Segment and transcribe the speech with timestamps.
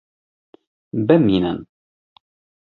[1.07, 1.59] Bimînin!